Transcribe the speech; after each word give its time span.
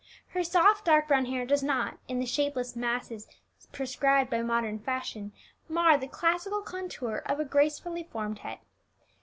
Her 0.29 0.43
soft 0.43 0.85
dark 0.85 1.07
brown 1.07 1.25
hair 1.27 1.45
does 1.45 1.61
not, 1.61 1.99
in 2.07 2.17
the 2.19 2.25
shapeless 2.25 2.75
masses 2.75 3.27
prescribed 3.71 4.31
by 4.31 4.41
modern 4.41 4.79
fashion, 4.79 5.31
mar 5.69 5.95
the 5.95 6.07
classical 6.07 6.63
contour 6.63 7.21
of 7.27 7.39
a 7.39 7.45
gracefully 7.45 8.05
formed 8.11 8.39
head. 8.39 8.57